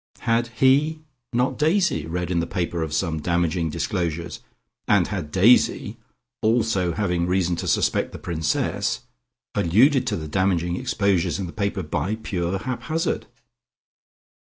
Had 0.21 0.47
he, 0.47 1.03
not 1.31 1.59
Daisy, 1.59 2.07
read 2.07 2.31
in 2.31 2.39
the 2.39 2.47
paper 2.47 2.81
of 2.81 2.91
some 2.91 3.19
damaging 3.21 3.69
disclosures, 3.69 4.39
and 4.87 5.09
had 5.09 5.31
Daisy 5.31 5.97
(also 6.41 6.93
having 6.93 7.27
reason 7.27 7.55
to 7.57 7.67
suspect 7.67 8.11
the 8.11 8.17
Princess) 8.17 9.01
alluded 9.53 10.07
to 10.07 10.15
the 10.15 10.27
damaging 10.27 10.75
exposures 10.75 11.37
in 11.37 11.45
the 11.45 11.53
paper 11.53 11.83
by 11.83 12.15
pure 12.15 12.57
hap 12.57 12.81
hazard? 12.81 13.27